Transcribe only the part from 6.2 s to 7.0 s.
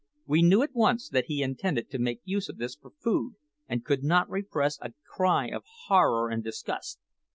and disgust.